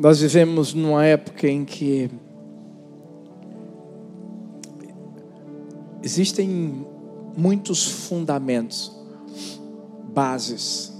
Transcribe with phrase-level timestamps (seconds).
[0.00, 2.10] Nós vivemos numa época em que
[6.02, 6.86] existem
[7.36, 8.98] muitos fundamentos,
[10.04, 10.90] bases,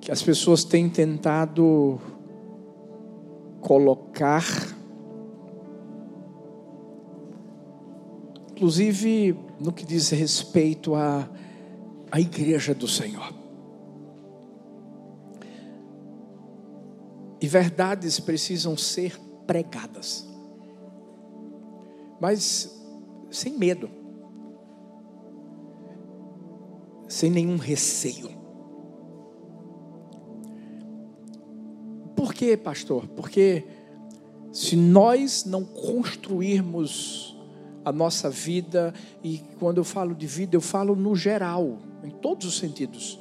[0.00, 2.00] que as pessoas têm tentado
[3.60, 4.42] colocar,
[8.52, 11.28] inclusive no que diz respeito à,
[12.10, 13.47] à igreja do Senhor.
[17.40, 20.28] E verdades precisam ser pregadas,
[22.20, 22.76] mas
[23.30, 23.88] sem medo,
[27.08, 28.28] sem nenhum receio.
[32.16, 33.06] Por quê, pastor?
[33.08, 33.64] Porque
[34.52, 37.36] se nós não construirmos
[37.84, 38.92] a nossa vida,
[39.22, 43.18] e quando eu falo de vida, eu falo no geral, em todos os sentidos.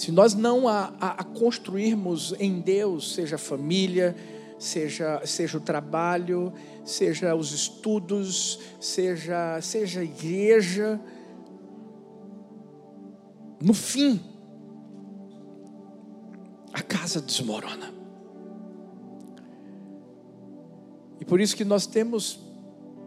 [0.00, 4.16] Se nós não a, a, a construirmos em Deus, seja a família,
[4.58, 10.98] seja, seja o trabalho, seja os estudos, seja, seja a igreja,
[13.62, 14.18] no fim,
[16.72, 17.92] a casa desmorona.
[21.20, 22.40] E por isso que nós temos,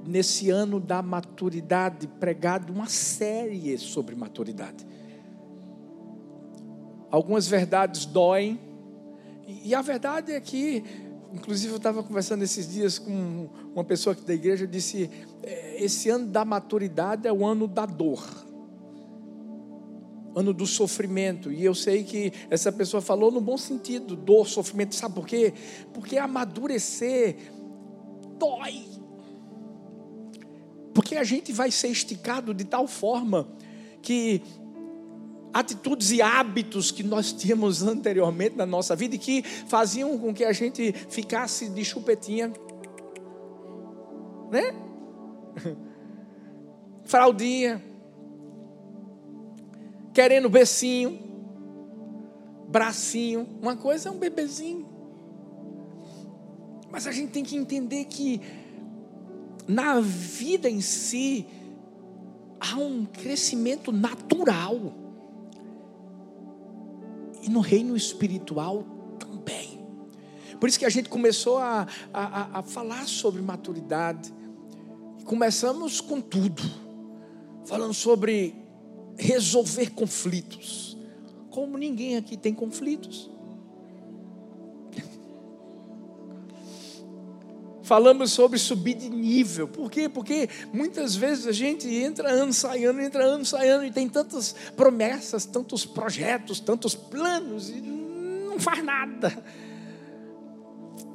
[0.05, 4.85] nesse ano da maturidade, pregado uma série sobre maturidade.
[7.14, 8.59] Algumas verdades doem,
[9.64, 10.83] e a verdade é que,
[11.31, 15.11] inclusive eu estava conversando esses dias com uma pessoa aqui da igreja, disse:
[15.44, 18.23] é, esse ano da maturidade é o ano da dor
[20.36, 21.52] ano do sofrimento.
[21.52, 24.95] E eu sei que essa pessoa falou no bom sentido, dor, sofrimento.
[24.95, 25.53] Sabe por quê?
[25.94, 27.36] Porque amadurecer
[28.39, 28.88] dói.
[30.91, 33.47] Porque a gente vai ser esticado de tal forma
[34.02, 34.41] que
[35.54, 40.44] atitudes e hábitos que nós tínhamos anteriormente na nossa vida e que faziam com que
[40.44, 42.52] a gente ficasse de chupetinha,
[44.52, 44.74] né?
[47.06, 47.84] Fraldinha,
[50.13, 51.19] querendo becinho,
[52.68, 53.47] bracinho.
[53.62, 54.88] Uma coisa é um bebezinho.
[56.92, 58.40] Mas a gente tem que entender que
[59.68, 61.46] na vida em si
[62.59, 65.03] há um crescimento natural.
[67.44, 68.84] E no reino espiritual
[69.20, 69.86] também.
[70.59, 74.34] Por isso que a gente começou a, a, a falar sobre maturidade.
[75.26, 76.64] Começamos com tudo.
[77.66, 78.56] Falando sobre
[79.18, 80.98] resolver conflitos.
[81.50, 83.30] Como ninguém aqui tem conflitos.
[87.83, 89.67] Falamos sobre subir de nível.
[89.67, 90.07] Por quê?
[90.07, 94.07] Porque muitas vezes a gente entra ano, sai ano, entra ano, sai ano, e tem
[94.07, 99.44] tantas promessas, tantos projetos, tantos planos, e não faz nada.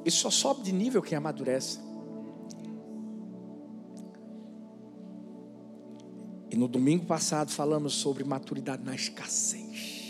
[0.05, 1.79] E só sobe de nível quem amadurece.
[6.51, 10.07] E no domingo passado falamos sobre maturidade na escassez.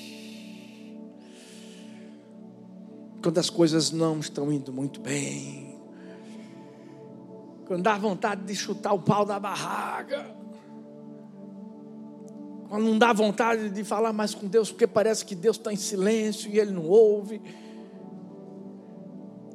[3.22, 5.67] Quando as coisas não estão indo muito bem.
[7.68, 10.34] Quando dá vontade de chutar o pau da barraca.
[12.66, 15.76] Quando não dá vontade de falar mais com Deus, porque parece que Deus está em
[15.76, 17.42] silêncio e Ele não ouve.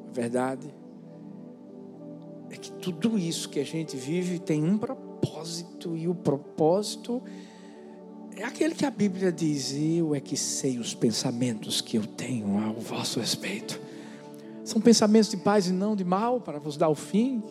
[0.07, 0.71] A verdade
[2.51, 7.19] é que tudo isso que a gente vive tem um propósito e o propósito
[8.35, 12.63] é aquele que a Bíblia diz: Eu é que sei os pensamentos que eu tenho
[12.63, 13.81] ao vosso respeito.
[14.63, 17.41] São pensamentos de paz e não de mal, para vos dar o fim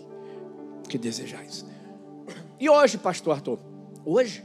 [0.93, 1.65] que desejais.
[2.61, 3.59] E hoje, pastor Arthur,
[4.05, 4.45] hoje,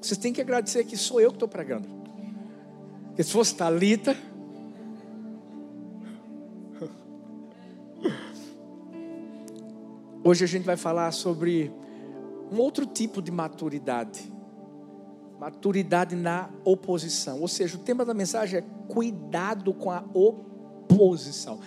[0.00, 1.88] vocês têm que agradecer que sou eu que estou pregando.
[3.08, 4.16] Porque se fosse Talita,
[10.22, 11.72] Hoje a gente vai falar sobre
[12.50, 14.32] um outro tipo de maturidade.
[15.38, 17.40] Maturidade na oposição.
[17.40, 21.60] Ou seja, o tema da mensagem é cuidado com a oposição.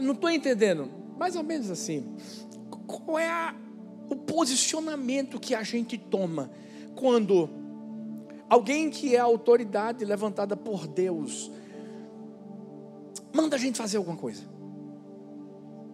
[0.00, 2.16] Não estou entendendo, mais ou menos assim.
[2.86, 3.54] Qual é a,
[4.08, 6.50] o posicionamento que a gente toma
[6.94, 7.48] quando
[8.48, 11.50] alguém que é autoridade levantada por Deus
[13.32, 14.42] manda a gente fazer alguma coisa?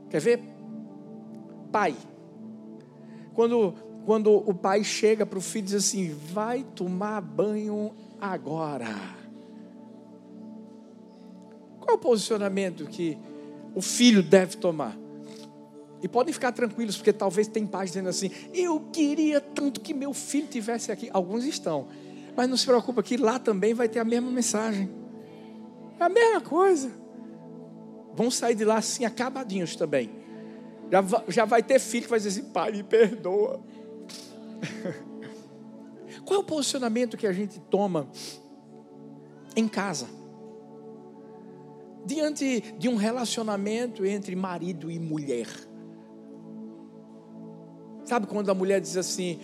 [0.09, 0.43] Quer ver?
[1.71, 1.97] Pai.
[3.33, 8.89] Quando quando o pai chega para o filho e diz assim: vai tomar banho agora.
[11.79, 13.19] Qual é o posicionamento que
[13.75, 14.97] o filho deve tomar?
[16.03, 20.15] E podem ficar tranquilos, porque talvez tem pais dizendo assim: eu queria tanto que meu
[20.15, 21.11] filho tivesse aqui.
[21.13, 21.89] Alguns estão,
[22.37, 24.91] Mas não se preocupa que lá também vai ter a mesma mensagem.
[25.99, 26.91] É a mesma coisa.
[28.15, 30.11] Vão sair de lá assim acabadinhos também.
[30.91, 33.61] Já, já vai ter filho que vai dizer assim, pai, me perdoa.
[36.25, 38.09] Qual é o posicionamento que a gente toma
[39.55, 40.09] em casa?
[42.05, 45.47] Diante de um relacionamento entre marido e mulher.
[48.11, 49.39] Sabe quando a mulher diz assim: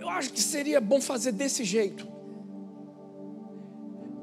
[0.00, 2.08] Eu acho que seria bom fazer desse jeito.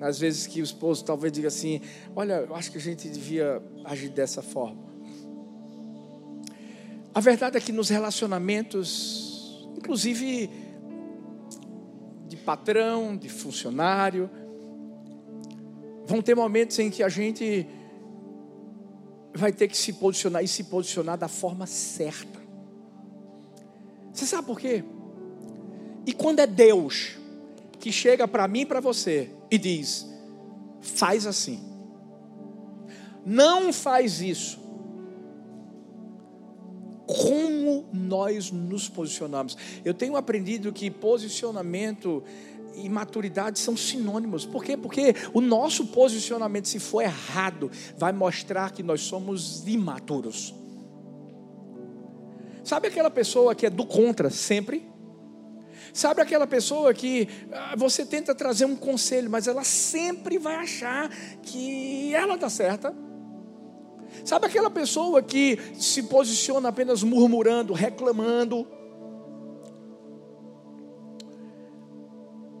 [0.00, 1.80] Às vezes que o esposo talvez diga assim:
[2.14, 4.84] Olha, eu acho que a gente devia agir dessa forma.
[7.14, 10.50] A verdade é que nos relacionamentos, inclusive
[12.28, 14.28] de patrão, de funcionário,
[16.04, 17.66] vão ter momentos em que a gente
[19.34, 22.40] vai ter que se posicionar e se posicionar da forma certa.
[24.12, 24.84] Você sabe por quê?
[26.06, 27.16] E quando é Deus
[27.78, 30.06] que chega para mim e para você e diz:
[30.80, 31.60] faz assim,
[33.24, 34.64] não faz isso.
[37.06, 39.56] Como nós nos posicionamos?
[39.84, 42.22] Eu tenho aprendido que posicionamento
[42.74, 44.44] e maturidade são sinônimos.
[44.44, 44.76] Por quê?
[44.76, 50.54] Porque o nosso posicionamento, se for errado, vai mostrar que nós somos imaturos.
[52.62, 54.95] Sabe aquela pessoa que é do contra sempre?
[55.96, 61.08] Sabe aquela pessoa que ah, você tenta trazer um conselho, mas ela sempre vai achar
[61.40, 62.94] que ela está certa?
[64.22, 68.68] Sabe aquela pessoa que se posiciona apenas murmurando, reclamando?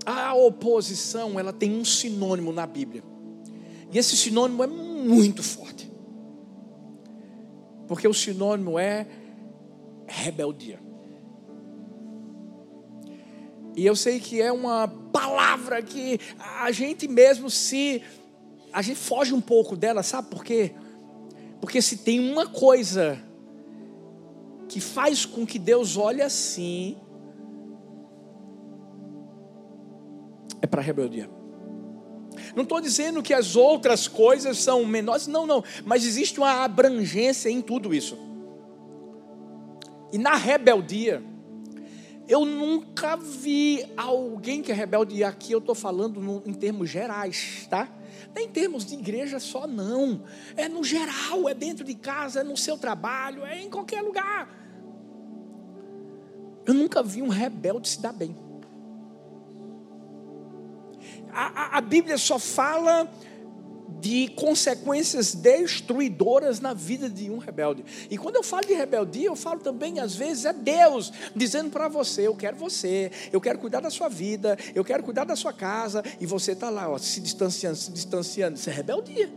[0.06, 3.04] A oposição, ela tem um sinônimo na Bíblia.
[3.92, 5.92] E esse sinônimo é muito forte.
[7.86, 9.06] Porque o sinônimo é
[10.06, 10.85] rebeldia.
[13.76, 16.18] E eu sei que é uma palavra que
[16.58, 18.02] a gente mesmo se
[18.72, 20.72] a gente foge um pouco dela, sabe por quê?
[21.60, 23.22] Porque se tem uma coisa
[24.66, 26.96] que faz com que Deus olhe assim,
[30.62, 31.28] é para a rebeldia.
[32.54, 37.50] Não estou dizendo que as outras coisas são menores, não, não, mas existe uma abrangência
[37.50, 38.18] em tudo isso.
[40.12, 41.22] E na rebeldia,
[42.28, 46.90] eu nunca vi alguém que é rebelde, e aqui eu estou falando no, em termos
[46.90, 47.88] gerais, tá?
[48.34, 50.22] Nem em termos de igreja só, não.
[50.56, 54.48] É no geral, é dentro de casa, é no seu trabalho, é em qualquer lugar.
[56.66, 58.34] Eu nunca vi um rebelde se dar bem
[61.36, 63.08] a, a, Bíblia só fala
[64.06, 67.84] de consequências destruidoras na vida de um rebelde.
[68.08, 71.88] E quando eu falo de rebeldia, eu falo também, às vezes, é Deus dizendo para
[71.88, 75.52] você: Eu quero você, eu quero cuidar da sua vida, eu quero cuidar da sua
[75.52, 78.56] casa, e você está lá, ó, se distanciando, se distanciando.
[78.56, 79.28] Isso é rebeldia.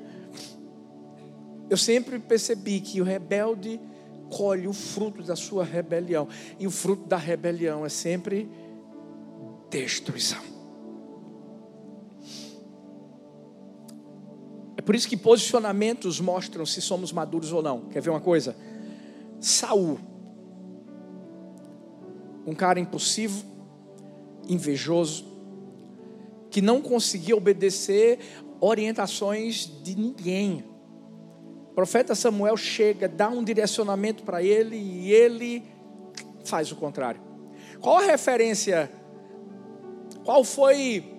[1.68, 3.82] Eu sempre percebi que o rebelde
[4.30, 6.28] colhe o fruto da sua rebelião,
[6.60, 8.48] e o fruto da rebelião é sempre
[9.72, 10.49] destruição.
[14.90, 17.82] Por isso que posicionamentos mostram se somos maduros ou não.
[17.82, 18.56] Quer ver uma coisa?
[19.40, 20.00] Saul,
[22.44, 23.46] um cara impulsivo,
[24.48, 25.28] invejoso,
[26.50, 28.18] que não conseguia obedecer
[28.60, 30.66] orientações de ninguém.
[31.70, 35.66] O profeta Samuel chega, dá um direcionamento para ele e ele
[36.44, 37.22] faz o contrário.
[37.80, 38.92] Qual a referência?
[40.24, 41.19] Qual foi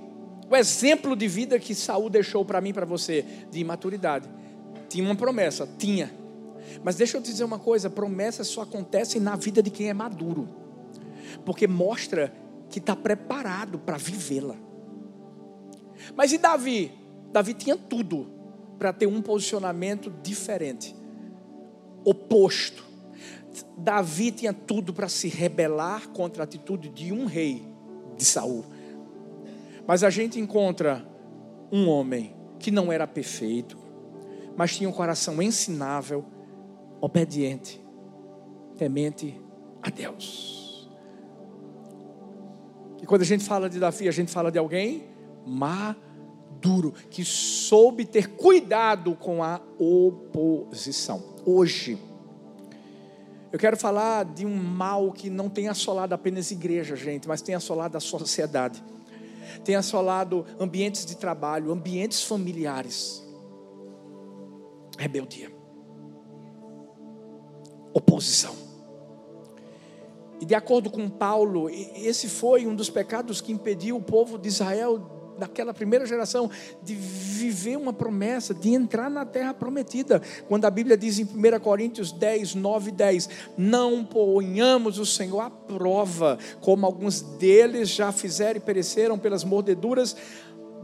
[0.51, 4.29] o exemplo de vida que Saul deixou para mim, para você, de imaturidade.
[4.89, 6.13] Tinha uma promessa, tinha.
[6.83, 9.95] Mas deixa eu te dizer uma coisa: promessas só acontecem na vida de quem é
[9.95, 10.49] maduro,
[11.45, 12.35] porque mostra
[12.69, 14.57] que está preparado para vivê-la.
[16.17, 16.93] Mas e Davi?
[17.33, 18.27] Davi tinha tudo
[18.77, 20.97] para ter um posicionamento diferente,
[22.05, 22.85] oposto.
[23.77, 27.65] Davi tinha tudo para se rebelar contra a atitude de um rei
[28.17, 28.65] de Saul.
[29.91, 31.05] Mas a gente encontra
[31.73, 33.77] um homem que não era perfeito,
[34.57, 36.25] mas tinha um coração ensinável,
[37.01, 37.85] obediente,
[38.79, 39.35] temente
[39.83, 40.89] a Deus.
[43.03, 45.09] E quando a gente fala de Davi, a gente fala de alguém
[45.45, 51.21] maduro, que soube ter cuidado com a oposição.
[51.45, 51.99] Hoje,
[53.51, 57.57] eu quero falar de um mal que não tem assolado apenas igreja, gente, mas tem
[57.57, 58.85] assolado a sociedade.
[59.65, 63.27] Tem assolado ambientes de trabalho, ambientes familiares.
[64.99, 65.51] Rebeldia.
[67.93, 68.55] Oposição.
[70.41, 74.49] E de acordo com Paulo, esse foi um dos pecados que impediu o povo de
[74.49, 76.51] Israel daquela primeira geração
[76.83, 80.21] de viver uma promessa, de entrar na terra prometida.
[80.47, 85.41] Quando a Bíblia diz em 1 Coríntios 10, 9 e 10: Não ponhamos o Senhor
[85.41, 90.15] à prova, como alguns deles já fizeram e pereceram pelas mordeduras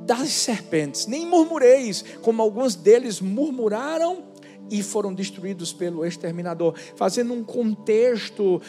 [0.01, 4.25] das serpentes, nem murmureis, como alguns deles murmuraram
[4.71, 8.61] e foram destruídos pelo exterminador, fazendo um contexto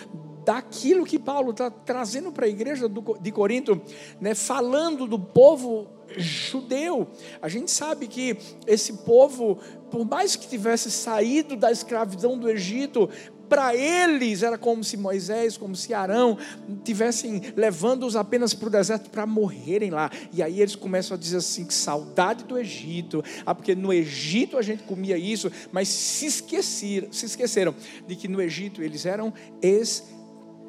[0.47, 2.87] daquilo que Paulo está trazendo para a igreja
[3.19, 3.81] de Corinto,
[4.21, 7.05] né, falando do povo judeu.
[7.41, 9.59] A gente sabe que esse povo,
[9.91, 13.09] por mais que tivesse saído da escravidão do Egito,
[13.49, 16.37] para eles era como se Moisés, como se Arão
[16.83, 20.09] tivessem levando-os apenas para o deserto para morrerem lá.
[20.31, 23.21] E aí eles começam a dizer assim: que saudade do Egito.
[23.45, 27.75] Ah, porque no Egito a gente comia isso, mas se esqueceram, se esqueceram
[28.07, 30.16] de que no Egito eles eram escravos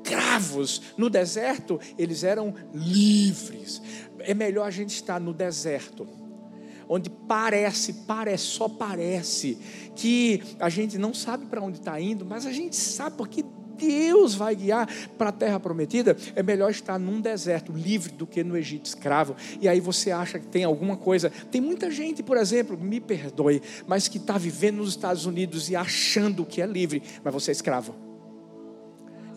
[0.03, 0.83] escravos.
[0.97, 3.83] No deserto, eles eram livres.
[4.21, 6.07] É melhor a gente estar no deserto,
[6.89, 9.59] onde parece, parece, só parece,
[9.95, 13.45] que a gente não sabe para onde está indo, mas a gente sabe porque
[13.77, 18.43] Deus vai guiar para a terra prometida, é melhor estar num deserto livre do que
[18.43, 19.37] no Egito escravo.
[19.61, 21.31] E aí você acha que tem alguma coisa.
[21.51, 25.77] Tem muita gente, por exemplo, me perdoe, mas que está vivendo nos Estados Unidos e
[25.77, 28.08] achando que é livre, mas você é escravo.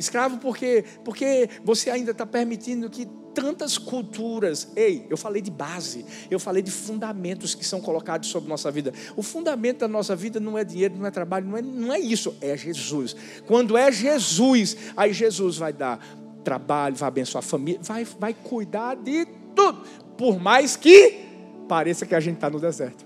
[0.02, 4.70] Escravo porque, porque você ainda está permitindo que tantas culturas.
[4.76, 8.94] Ei, eu falei de base, eu falei de fundamentos que são colocados sobre nossa vida.
[9.16, 12.00] O fundamento da nossa vida não é dinheiro, não é trabalho, não é, não é
[12.00, 13.16] isso, é Jesus.
[13.48, 16.00] Quando é Jesus, aí Jesus vai dar
[16.44, 19.82] trabalho, vai abençoar a família, vai, vai cuidar de tudo.
[20.18, 21.20] Por mais que
[21.68, 23.06] pareça que a gente está no deserto.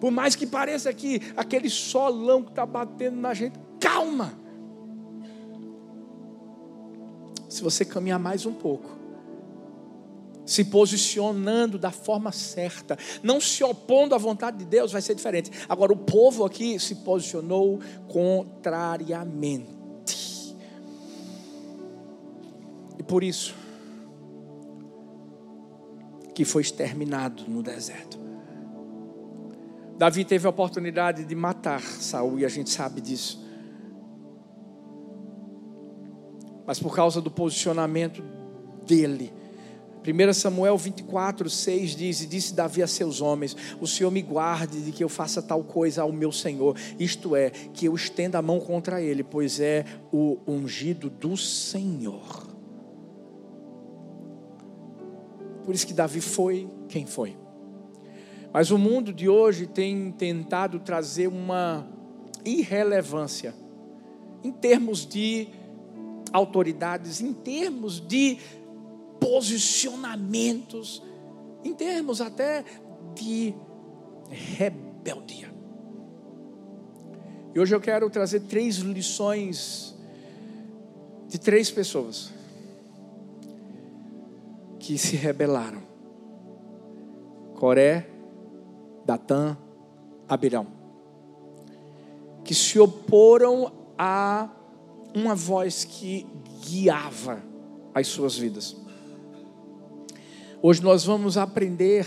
[0.00, 4.43] Por mais que pareça que aquele solão que está batendo na gente, calma
[7.54, 8.90] se você caminhar mais um pouco,
[10.44, 15.50] se posicionando da forma certa, não se opondo à vontade de Deus, vai ser diferente.
[15.68, 19.72] Agora, o povo aqui se posicionou contrariamente.
[22.98, 23.54] E por isso,
[26.34, 28.18] que foi exterminado no deserto.
[29.96, 33.43] Davi teve a oportunidade de matar Saul e a gente sabe disso.
[36.66, 38.22] Mas por causa do posicionamento
[38.86, 39.32] dele.
[40.06, 44.82] 1 Samuel 24, 6 diz: E disse Davi a seus homens: O Senhor me guarde
[44.82, 48.42] de que eu faça tal coisa ao meu Senhor, isto é, que eu estenda a
[48.42, 52.54] mão contra ele, pois é o ungido do Senhor.
[55.64, 57.34] Por isso que Davi foi quem foi.
[58.52, 61.88] Mas o mundo de hoje tem tentado trazer uma
[62.44, 63.54] irrelevância
[64.44, 65.48] em termos de
[66.34, 68.38] autoridades, em termos de
[69.20, 71.00] posicionamentos,
[71.62, 72.64] em termos até
[73.14, 73.54] de
[74.28, 75.54] rebeldia.
[77.54, 79.96] E hoje eu quero trazer três lições
[81.28, 82.32] de três pessoas
[84.80, 85.84] que se rebelaram:
[87.54, 88.08] Coré,
[89.06, 89.56] Datã,
[90.28, 90.66] Abirão,
[92.42, 94.48] que se oporam a
[95.14, 96.26] uma voz que
[96.66, 97.42] guiava
[97.94, 98.76] as suas vidas.
[100.60, 102.06] Hoje nós vamos aprender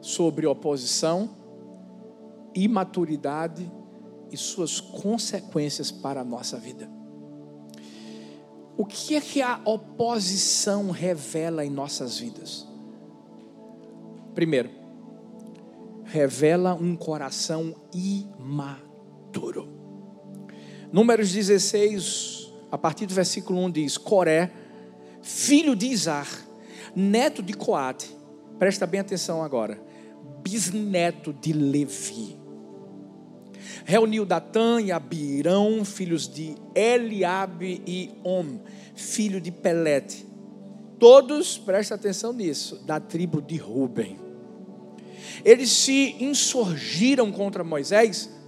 [0.00, 1.30] sobre oposição,
[2.54, 3.70] imaturidade
[4.30, 6.88] e suas consequências para a nossa vida.
[8.76, 12.66] O que é que a oposição revela em nossas vidas?
[14.34, 14.70] Primeiro,
[16.04, 19.69] revela um coração imaturo.
[20.92, 24.50] Números 16, a partir do versículo 1 diz: Coré,
[25.22, 26.26] filho de Izar,
[26.96, 28.10] neto de Coate,
[28.58, 29.80] presta bem atenção agora,
[30.42, 32.36] bisneto de Levi,
[33.84, 38.58] reuniu Datã e Abirão, filhos de Eliabe e Om,
[38.96, 40.26] filho de Pelete.
[40.98, 44.18] Todos, presta atenção nisso, da tribo de Ruben.
[45.44, 48.39] Eles se insurgiram contra Moisés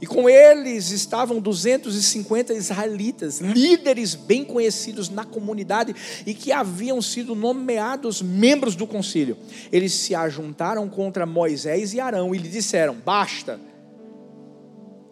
[0.00, 5.94] e com eles estavam 250 israelitas, líderes bem conhecidos na comunidade
[6.26, 9.36] e que haviam sido nomeados membros do concílio.
[9.72, 13.60] Eles se ajuntaram contra Moisés e Arão e lhe disseram: Basta.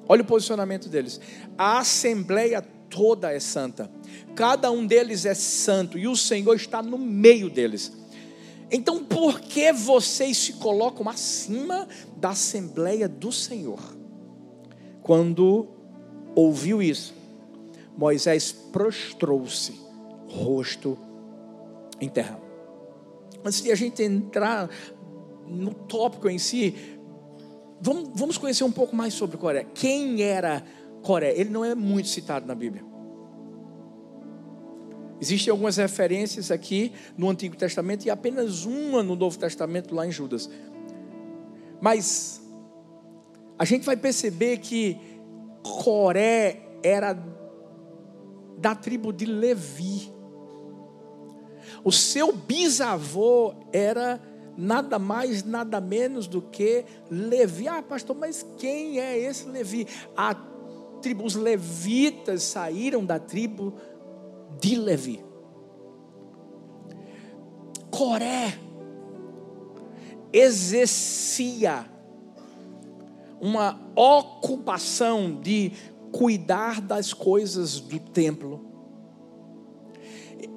[0.06, 1.20] Olha o posicionamento deles.
[1.56, 3.90] A assembleia toda é santa,
[4.34, 7.92] cada um deles é santo e o Senhor está no meio deles.
[8.70, 13.78] Então, por que vocês se colocam acima da assembleia do Senhor?
[15.04, 15.68] Quando
[16.34, 17.14] ouviu isso,
[17.94, 19.78] Moisés prostrou-se,
[20.26, 20.98] rosto
[22.00, 22.40] em terra.
[23.44, 24.70] Antes de a gente entrar
[25.46, 26.74] no tópico em si,
[27.82, 29.66] vamos, vamos conhecer um pouco mais sobre Coré.
[29.74, 30.64] Quem era
[31.02, 31.38] Coré?
[31.38, 32.82] Ele não é muito citado na Bíblia.
[35.20, 40.10] Existem algumas referências aqui no Antigo Testamento e apenas uma no Novo Testamento, lá em
[40.10, 40.48] Judas.
[41.78, 42.43] Mas
[43.58, 44.98] a gente vai perceber que
[45.62, 47.16] Coré era
[48.58, 50.12] da tribo de Levi.
[51.82, 54.20] O seu bisavô era
[54.56, 57.68] nada mais, nada menos do que Levi.
[57.68, 59.86] Ah, pastor, mas quem é esse Levi?
[60.16, 60.34] A
[61.00, 63.74] tribo, os levitas saíram da tribo
[64.60, 65.24] de Levi.
[67.90, 68.58] Coré
[70.32, 71.93] exercia
[73.44, 75.70] uma ocupação de
[76.10, 78.64] cuidar das coisas do templo.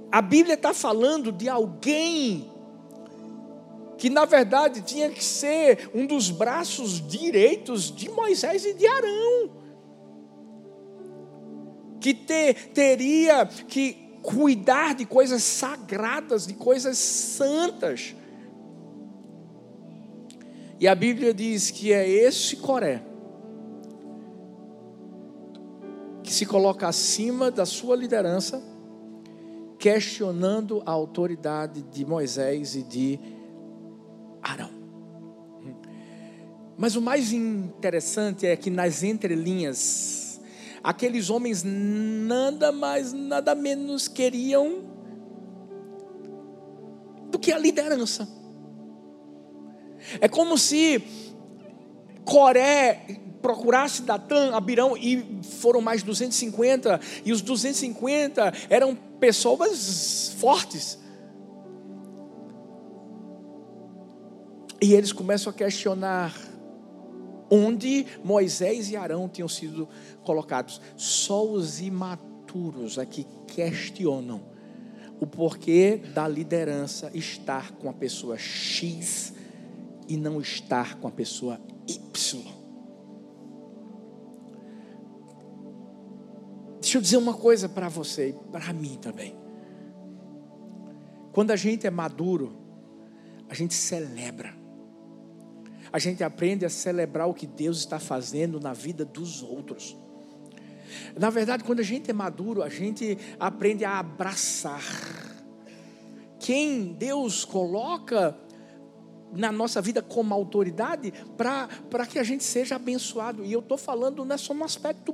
[0.09, 2.49] A Bíblia está falando de alguém
[3.97, 9.49] que na verdade tinha que ser um dos braços direitos de Moisés e de Arão,
[11.99, 18.15] que ter, teria que cuidar de coisas sagradas, de coisas santas.
[20.79, 23.03] E a Bíblia diz que é esse Coré
[26.27, 28.61] que se coloca acima da sua liderança,
[29.79, 33.17] questionando a autoridade de Moisés e de
[34.41, 34.69] Arão.
[36.77, 40.41] Mas o mais interessante é que nas entrelinhas,
[40.83, 44.83] aqueles homens nada mais, nada menos queriam
[47.31, 48.27] do que a liderança.
[50.19, 51.03] É como se
[52.23, 60.99] Coré procurasse Datã, Abirão, e foram mais 250, e os 250 eram pessoas fortes.
[64.81, 66.35] E eles começam a questionar
[67.49, 69.87] onde Moisés e Arão tinham sido
[70.23, 70.81] colocados.
[70.95, 74.41] Só os imaturos aqui questionam
[75.19, 79.33] o porquê da liderança estar com a pessoa X
[80.07, 82.57] e não estar com a pessoa Y.
[86.81, 89.35] Deixa eu dizer uma coisa para você e para mim também.
[91.33, 92.57] Quando a gente é maduro,
[93.49, 94.55] a gente celebra.
[95.91, 99.97] A gente aprende a celebrar o que Deus está fazendo na vida dos outros.
[101.19, 104.81] Na verdade, quando a gente é maduro, a gente aprende a abraçar.
[106.39, 108.37] Quem Deus coloca
[109.33, 113.45] na nossa vida como autoridade para que a gente seja abençoado.
[113.45, 115.13] E eu estou falando não é só no aspecto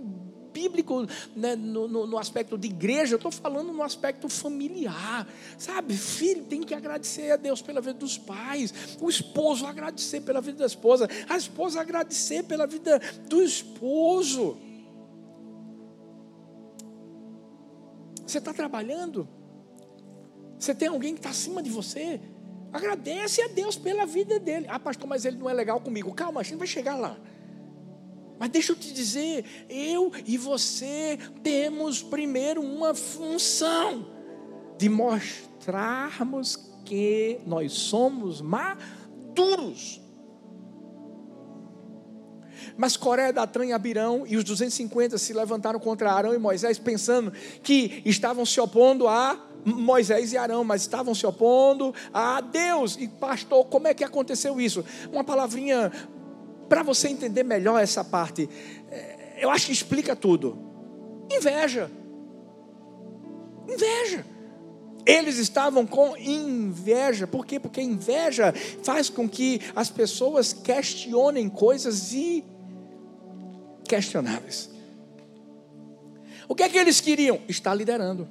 [0.53, 5.95] bíblico, né, no, no, no, aspecto de igreja, eu estou falando no aspecto familiar, sabe?
[5.95, 8.71] Filho tem que agradecer a Deus pela vida dos pais,
[9.01, 14.57] o esposo agradecer pela vida da esposa, a esposa agradecer pela vida do esposo.
[18.25, 19.27] Você está trabalhando?
[20.57, 22.21] Você tem alguém que está acima de você?
[22.73, 24.65] Agradece a Deus pela vida dele.
[24.67, 26.11] Ah, pastor, mas ele não é legal comigo.
[26.13, 27.15] Calma, a gente vai chegar lá.
[28.39, 34.07] Mas deixa eu te dizer, eu e você temos primeiro uma função
[34.77, 40.01] de mostrarmos que nós somos maduros.
[42.75, 47.31] Mas Coré, Datã e Abirão e os 250 se levantaram contra Arão e Moisés, pensando
[47.61, 52.97] que estavam se opondo a Moisés e Arão, mas estavam se opondo a Deus.
[52.99, 54.83] E pastor, como é que aconteceu isso?
[55.11, 55.91] Uma palavrinha
[56.69, 58.49] para você entender melhor essa parte.
[58.89, 60.57] É, eu acho que explica tudo.
[61.31, 61.89] Inveja.
[63.67, 64.25] Inveja.
[65.05, 67.27] Eles estavam com inveja.
[67.27, 67.59] Por quê?
[67.59, 72.43] Porque inveja faz com que as pessoas questionem coisas e
[73.83, 74.69] questionáveis.
[76.47, 77.39] O que é que eles queriam?
[77.47, 78.27] Estar liderando.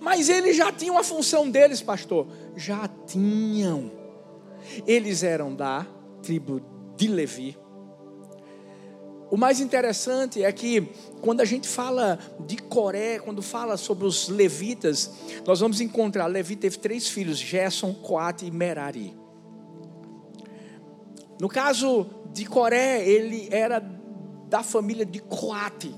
[0.00, 2.26] Mas eles já tinham a função deles, pastor.
[2.56, 3.90] Já tinham.
[4.86, 5.86] Eles eram da
[6.22, 6.60] tribo
[6.96, 7.56] de Levi.
[9.30, 10.88] O mais interessante é que
[11.20, 15.10] quando a gente fala de Coré, quando fala sobre os levitas,
[15.44, 19.16] nós vamos encontrar, Levi teve três filhos, Gerson, Coate e Merari.
[21.40, 23.80] No caso de Coré, ele era
[24.48, 25.92] da família de Coate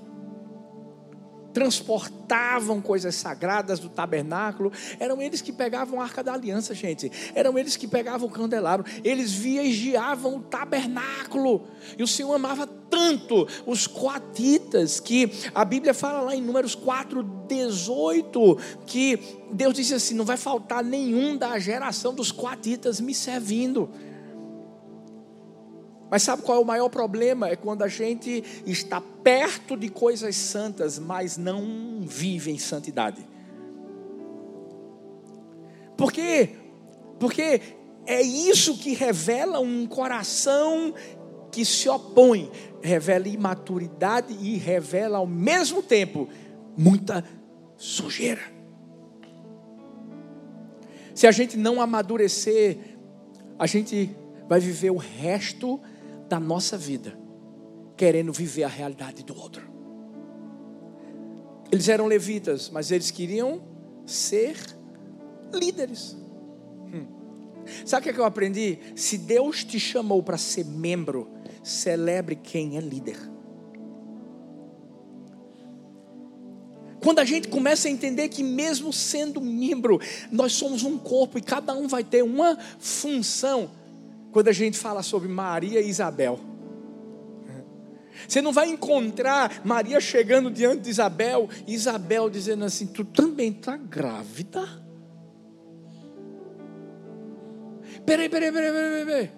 [1.59, 7.59] transportavam coisas sagradas do tabernáculo, eram eles que pegavam a arca da aliança, gente, eram
[7.59, 11.67] eles que pegavam o candelabro, eles vigiavam o tabernáculo,
[11.99, 17.25] e o Senhor amava tanto os coatitas, que a Bíblia fala lá em Números 4,
[17.49, 19.19] 18, que
[19.51, 23.91] Deus disse assim: não vai faltar nenhum da geração dos coatitas me servindo.
[26.11, 27.49] Mas sabe qual é o maior problema?
[27.49, 33.27] É quando a gente está perto de coisas santas, mas não vive em santidade.
[35.97, 36.51] Por quê?
[37.19, 37.61] Porque
[38.07, 40.95] é isso que revela um coração
[41.51, 46.29] que se opõe, revela imaturidade e revela ao mesmo tempo
[46.77, 47.25] muita
[47.77, 48.41] sujeira.
[51.15, 52.79] Se a gente não amadurecer,
[53.59, 54.17] a gente
[54.49, 55.81] vai viver o resto
[56.29, 57.19] da nossa vida,
[57.97, 59.69] querendo viver a realidade do outro.
[61.71, 63.61] Eles eram levitas, mas eles queriam
[64.07, 64.57] ser
[65.53, 66.17] líderes.
[66.93, 67.07] Hum.
[67.85, 68.79] Sabe o que, é eu aprendi?
[68.97, 71.31] Se Deus te chamou para ser membro,
[71.63, 73.19] celebre quem é líder.
[77.01, 80.01] Quando a gente começa a entender que, mesmo sendo membro,
[80.33, 83.71] nós somos um corpo e cada um vai ter uma função,
[84.33, 86.39] quando a gente fala sobre Maria e Isabel.
[88.27, 93.51] Você não vai encontrar Maria chegando diante de Isabel e Isabel dizendo assim: Tu também
[93.51, 94.67] está grávida?
[98.05, 99.31] Peraí, peraí, peraí, peraí, peraí.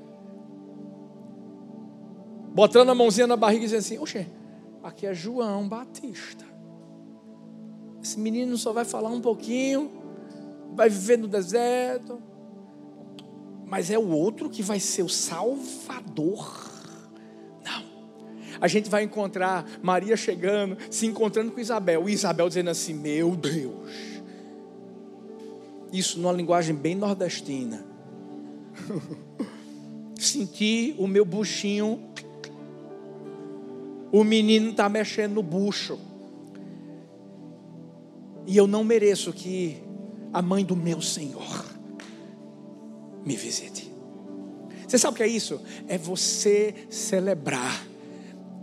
[2.54, 4.26] Botando a mãozinha na barriga e dizendo assim: Oxe,
[4.82, 6.44] aqui é João Batista.
[8.02, 9.90] Esse menino só vai falar um pouquinho,
[10.74, 12.20] vai viver no deserto,
[13.70, 16.68] mas é o outro que vai ser o Salvador.
[17.64, 17.84] Não.
[18.60, 23.36] A gente vai encontrar Maria chegando, se encontrando com Isabel, e Isabel dizendo assim: Meu
[23.36, 24.20] Deus.
[25.92, 27.84] Isso numa linguagem bem nordestina.
[30.18, 32.10] Senti o meu buchinho.
[34.10, 35.96] O menino está mexendo no bucho.
[38.48, 39.80] E eu não mereço que
[40.32, 41.69] a mãe do meu Senhor
[43.24, 43.90] me visite.
[44.86, 45.60] Você sabe o que é isso?
[45.86, 47.86] É você celebrar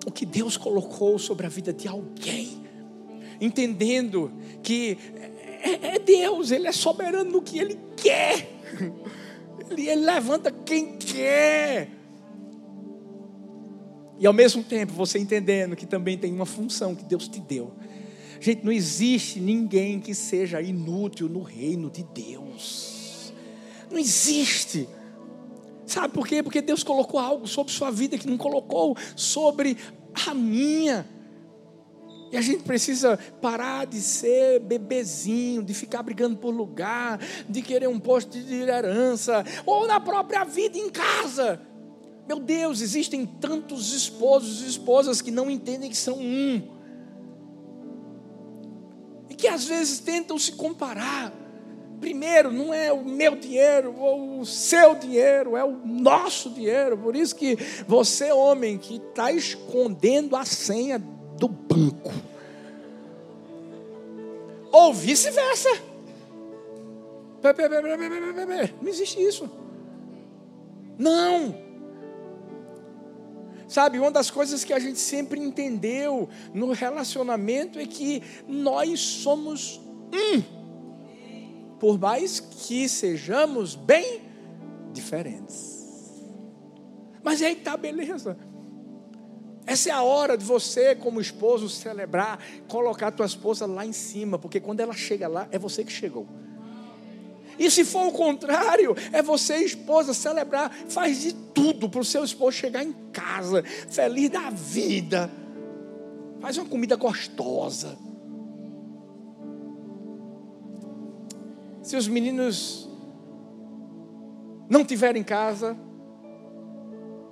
[0.06, 2.63] o que Deus colocou sobre a vida de alguém,
[3.39, 4.32] entendendo
[4.63, 4.98] que
[5.62, 8.50] é, é Deus, Ele é soberano no que Ele quer,
[9.70, 11.89] Ele, Ele levanta quem quer.
[14.20, 17.72] E ao mesmo tempo você entendendo que também tem uma função que Deus te deu.
[18.39, 22.96] Gente, não existe ninguém que seja inútil no reino de Deus.
[23.89, 24.88] Não existe.
[25.86, 26.43] Sabe por quê?
[26.43, 29.78] Porque Deus colocou algo sobre sua vida que não colocou sobre
[30.28, 31.08] a minha.
[32.30, 37.88] E a gente precisa parar de ser bebezinho, de ficar brigando por lugar, de querer
[37.88, 41.62] um posto de liderança, ou na própria vida em casa.
[42.28, 46.62] Meu Deus, existem tantos esposos e esposas que não entendem que são um.
[49.30, 51.46] E que às vezes tentam se comparar
[51.99, 56.97] primeiro não é o meu dinheiro ou o seu dinheiro, é o nosso dinheiro.
[56.97, 57.57] Por isso que
[57.88, 62.13] você, homem, que está escondendo a senha do banco,
[64.71, 65.69] ou vice-versa.
[68.81, 69.49] Não existe isso.
[70.97, 71.67] Não.
[73.67, 79.81] Sabe, uma das coisas que a gente sempre entendeu no relacionamento é que nós somos
[80.13, 80.57] um
[81.79, 84.21] por mais que sejamos bem
[84.91, 85.77] diferentes.
[87.23, 88.37] Mas aí tá, beleza.
[89.65, 93.91] Essa é a hora de você, como esposo, celebrar, colocar a tua esposa lá em
[93.91, 96.25] cima, porque quando ela chega lá, é você que chegou.
[97.59, 102.23] E se for o contrário, é você, esposa, celebrar, faz de tudo para o seu
[102.23, 105.29] esposo chegar em casa, feliz da vida.
[106.39, 107.97] Faz uma comida gostosa.
[111.88, 112.89] Se os meninos
[114.69, 115.78] não tiverem casa,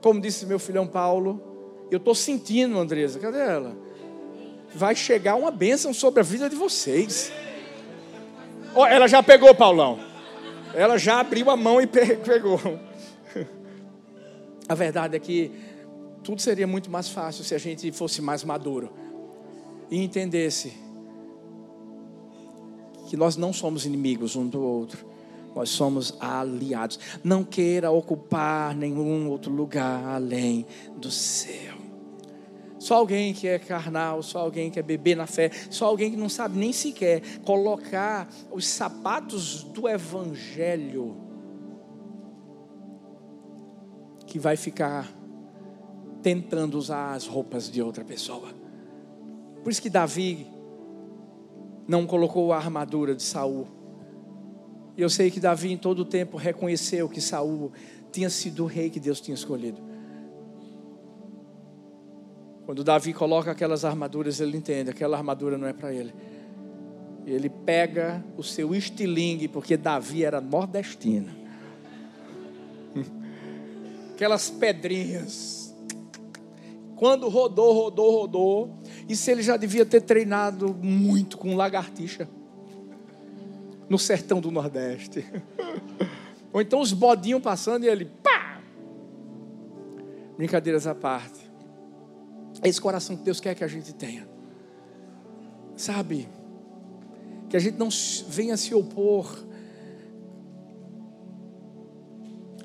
[0.01, 1.43] como disse meu filhão Paulo,
[1.91, 3.77] Eu estou sentindo, Andresa, cadê ela?
[4.73, 7.33] Vai chegar uma bênção sobre a vida de vocês.
[8.73, 9.99] Oh, ela já pegou, Paulão.
[10.73, 12.59] Ela já abriu a mão e pegou.
[14.69, 15.51] A verdade é que
[16.23, 18.91] tudo seria muito mais fácil se a gente fosse mais maduro
[19.91, 20.84] e entendesse
[23.05, 25.05] que nós não somos inimigos um do outro,
[25.55, 26.99] nós somos aliados.
[27.23, 30.65] Não queira ocupar nenhum outro lugar além
[30.97, 31.75] do seu.
[32.77, 36.17] Só alguém que é carnal, só alguém que é beber na fé, só alguém que
[36.17, 41.15] não sabe nem sequer colocar os sapatos do Evangelho,
[44.27, 45.11] que vai ficar
[46.21, 48.49] tentando usar as roupas de outra pessoa.
[49.63, 50.45] Por isso que Davi
[51.87, 53.67] não colocou a armadura de Saul.
[54.97, 57.71] E eu sei que Davi em todo o tempo reconheceu que Saul
[58.11, 59.81] tinha sido o rei que Deus tinha escolhido.
[62.65, 66.13] Quando Davi coloca aquelas armaduras, ele entende, aquela armadura não é para ele.
[67.25, 71.29] Ele pega o seu estilingue, porque Davi era nordestino.
[74.13, 75.75] Aquelas pedrinhas.
[76.95, 78.79] Quando rodou, rodou, rodou.
[79.07, 82.27] E se ele já devia ter treinado muito com lagartixa
[83.87, 85.25] no sertão do Nordeste.
[86.51, 88.59] Ou então os bodinhos passando e ele, pá!
[90.37, 91.39] Brincadeiras à parte.
[92.61, 94.27] É esse coração que Deus quer que a gente tenha.
[95.75, 96.27] Sabe?
[97.49, 97.89] Que a gente não
[98.27, 99.45] venha se opor.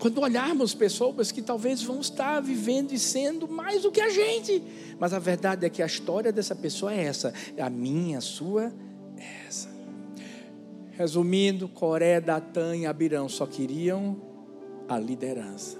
[0.00, 4.62] Quando olharmos pessoas que talvez vão estar vivendo e sendo mais do que a gente,
[4.98, 8.72] mas a verdade é que a história dessa pessoa é essa, a minha, a sua,
[9.18, 9.68] é essa.
[10.92, 14.16] Resumindo, Coré, Datã e Abirão só queriam
[14.88, 15.76] a liderança.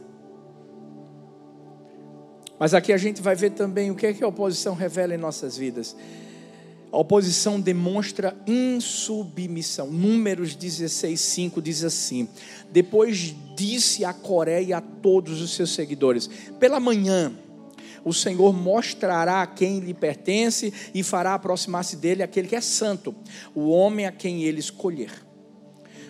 [2.59, 5.19] Mas aqui a gente vai ver também o que é que a oposição revela em
[5.19, 5.97] nossas vidas.
[6.93, 9.91] A oposição demonstra insubmissão.
[9.91, 12.29] Números 16, 5 diz assim:
[12.71, 17.33] Depois disse a Coreia e a todos os seus seguidores: Pela manhã,
[18.03, 23.15] o Senhor mostrará a quem lhe pertence e fará aproximar-se dele aquele que é santo,
[23.55, 25.11] o homem a quem ele escolher.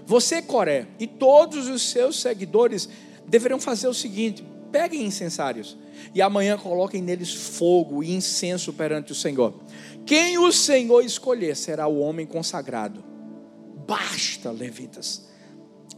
[0.06, 2.88] Você, Coré, e todos os seus seguidores
[3.26, 5.76] deverão fazer o seguinte: peguem incensários
[6.14, 9.54] e amanhã coloquem neles fogo e incenso perante o Senhor.
[10.06, 13.02] Quem o Senhor escolher será o homem consagrado.
[13.86, 15.29] Basta, levitas.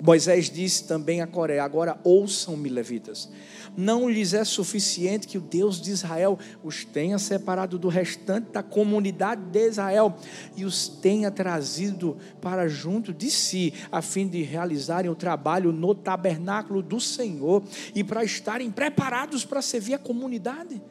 [0.01, 3.29] Moisés disse também a Coreia: Agora ouçam-me, levitas
[3.77, 8.63] não lhes é suficiente que o Deus de Israel os tenha separado do restante da
[8.63, 10.15] comunidade de Israel
[10.57, 15.95] e os tenha trazido para junto de si, a fim de realizarem o trabalho no
[15.95, 17.63] tabernáculo do Senhor
[17.95, 20.83] e para estarem preparados para servir a comunidade.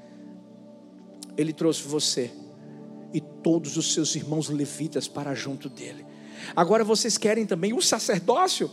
[1.37, 2.31] Ele trouxe você
[3.13, 6.05] e todos os seus irmãos levitas para junto dele.
[6.55, 8.69] Agora vocês querem também o sacerdócio?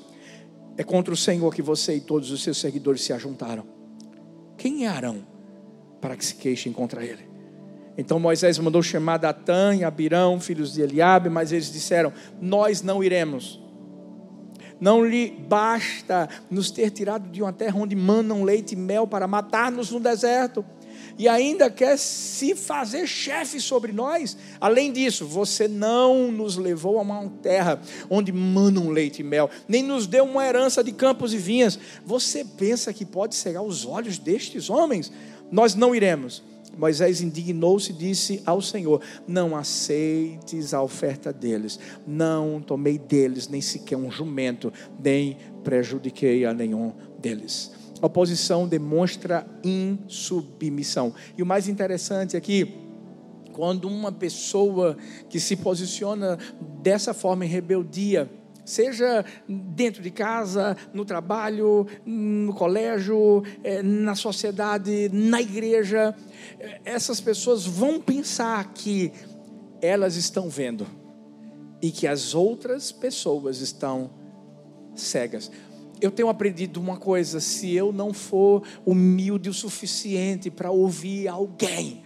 [0.79, 3.67] É contra o Senhor que você e todos os seus seguidores se ajuntaram.
[4.57, 5.27] Quem é Arão
[6.01, 7.29] para que se queixem contra ele?
[7.99, 13.03] Então Moisés mandou chamar Datã e Abirão, filhos de Eliabe, mas eles disseram: Nós não
[13.03, 13.61] iremos.
[14.81, 19.27] Não lhe basta nos ter tirado de uma terra onde mandam leite e mel para
[19.27, 20.65] matar-nos no deserto
[21.19, 24.37] e ainda quer se fazer chefe sobre nós.
[24.61, 29.83] Além disso, você não nos levou a uma terra onde manam leite e mel, nem
[29.83, 31.79] nos deu uma herança de campos e vinhas.
[32.07, 35.11] Você pensa que pode cegar os olhos destes homens?
[35.51, 36.43] Nós não iremos.
[36.79, 43.61] Moisés indignou-se e disse ao Senhor: Não aceites a oferta deles, não tomei deles nem
[43.61, 47.73] sequer um jumento, nem prejudiquei a nenhum deles.
[48.01, 51.13] Oposição demonstra insubmissão.
[51.37, 52.75] E o mais interessante aqui,
[53.53, 54.97] quando uma pessoa
[55.29, 56.39] que se posiciona
[56.81, 58.31] dessa forma em rebeldia,
[58.65, 66.15] seja dentro de casa, no trabalho, no colégio, eh, na sociedade, na igreja,
[66.61, 69.11] eh, essas pessoas vão pensar que
[69.81, 70.87] elas estão vendo
[71.81, 74.11] e que as outras pessoas estão
[74.95, 75.51] cegas
[76.01, 82.03] eu tenho aprendido uma coisa: se eu não for humilde o suficiente para ouvir alguém,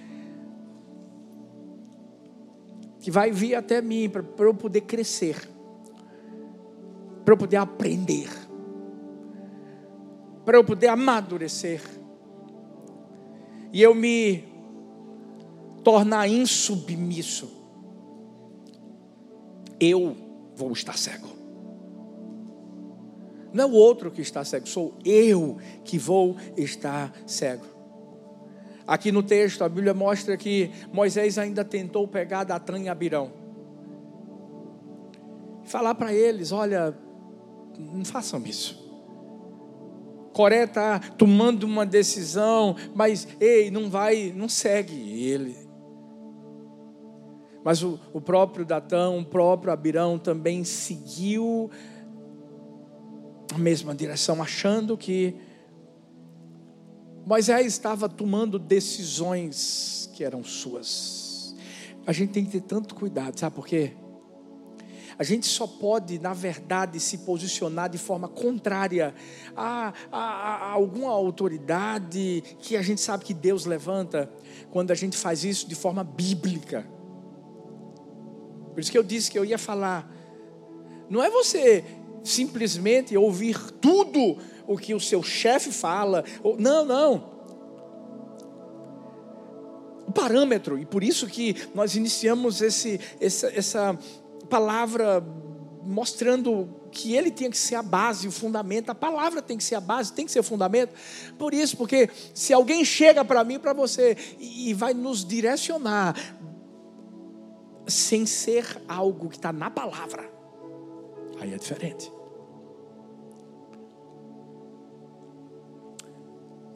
[3.00, 5.48] que vai vir até mim para eu poder crescer,
[7.24, 8.28] para eu poder aprender,
[10.44, 11.82] para eu poder amadurecer,
[13.72, 14.44] e eu me
[15.82, 17.50] tornar insubmisso,
[19.80, 20.16] eu
[20.54, 21.31] vou estar cego.
[23.52, 27.66] Não é o outro que está cego, sou eu que vou estar cego.
[28.86, 33.32] Aqui no texto, a Bíblia mostra que Moisés ainda tentou pegar Datã e Abirão.
[35.64, 36.96] Falar para eles: olha,
[37.78, 38.82] não façam isso.
[40.32, 45.56] Coré está tomando uma decisão, mas ei, não vai, não segue ele.
[47.62, 51.70] Mas o, o próprio Datão, o próprio Abirão também seguiu
[53.54, 55.36] a mesma direção, achando que
[57.24, 61.54] Moisés estava tomando decisões que eram suas.
[62.06, 63.92] A gente tem que ter tanto cuidado, sabe por quê?
[65.18, 69.14] A gente só pode, na verdade, se posicionar de forma contrária
[69.54, 74.28] a, a, a, alguma autoridade que a gente sabe que Deus levanta,
[74.70, 76.84] quando a gente faz isso de forma bíblica.
[78.72, 80.10] Por isso que eu disse que eu ia falar.
[81.08, 81.84] Não é você
[82.22, 86.24] simplesmente ouvir tudo o que o seu chefe fala.
[86.58, 87.32] Não, não.
[90.06, 93.98] O parâmetro, e por isso que nós iniciamos esse, essa, essa
[94.48, 95.24] palavra
[95.84, 99.74] mostrando que ele tinha que ser a base, o fundamento, a palavra tem que ser
[99.74, 100.94] a base, tem que ser o fundamento.
[101.38, 106.14] Por isso, porque se alguém chega para mim, para você, e vai nos direcionar,
[107.86, 110.30] sem ser algo que está na palavra,
[111.40, 112.12] aí é diferente.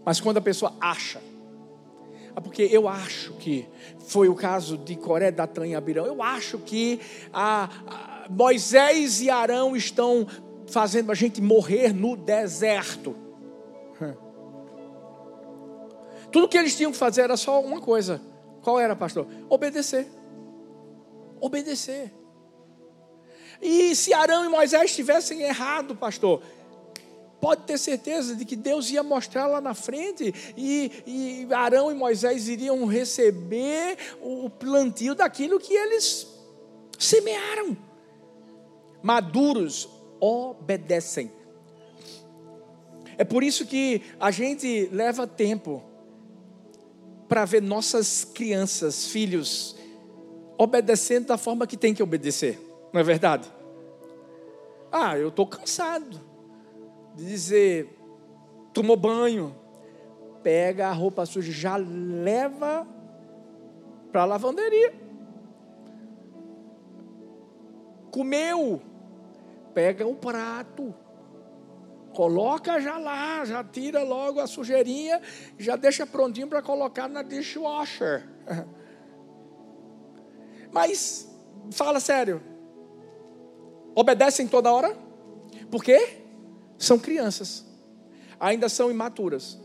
[0.05, 1.21] Mas quando a pessoa acha,
[2.37, 3.67] é porque eu acho que
[3.99, 7.01] foi o caso de Coré, Datã e Abirão, eu acho que
[7.33, 10.27] a, a Moisés e Arão estão
[10.69, 13.17] fazendo a gente morrer no deserto.
[16.31, 18.21] Tudo que eles tinham que fazer era só uma coisa.
[18.63, 19.27] Qual era, pastor?
[19.49, 20.07] Obedecer.
[21.41, 22.13] Obedecer.
[23.61, 26.43] E se Arão e Moisés tivessem errado, pastor,
[27.41, 31.95] pode ter certeza de que Deus ia mostrar lá na frente e, e Arão e
[31.95, 36.27] Moisés iriam receber o plantio daquilo que eles
[36.99, 37.77] semearam.
[39.03, 39.89] Maduros
[40.21, 41.31] obedecem.
[43.19, 45.83] É por isso que a gente leva tempo
[47.29, 49.77] para ver nossas crianças, filhos,
[50.59, 52.59] obedecendo da forma que tem que obedecer,
[52.97, 53.53] não é verdade?
[54.91, 56.19] Ah, eu estou cansado
[57.15, 57.95] de dizer,
[58.73, 59.55] tomou banho,
[60.43, 62.89] pega a roupa suja, já leva
[64.11, 64.95] para a lavanderia.
[68.11, 68.81] Comeu,
[69.75, 70.95] pega o prato,
[72.15, 75.21] coloca já lá, já tira logo a sujeirinha,
[75.59, 78.27] já deixa prontinho para colocar na dishwasher.
[80.73, 81.31] Mas,
[81.71, 82.56] fala sério,
[83.97, 84.97] obedecem toda hora?
[85.69, 86.27] Por quê?
[86.79, 87.65] são crianças,
[88.39, 89.59] ainda são imaturas.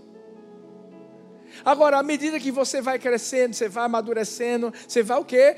[1.65, 5.57] Agora, à medida que você vai crescendo, você vai amadurecendo, você vai o quê?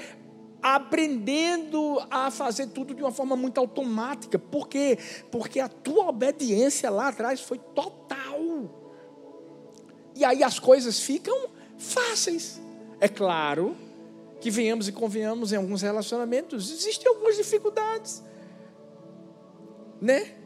[0.62, 4.40] Aprendendo a fazer tudo de uma forma muito automática.
[4.40, 4.98] Por quê?
[5.32, 8.40] Porque a tua obediência lá atrás foi total.
[10.16, 12.60] E aí as coisas ficam fáceis.
[13.00, 13.76] É claro
[14.42, 18.24] que venhamos e convenhamos em alguns relacionamentos, existem algumas dificuldades.
[20.04, 20.44] Né?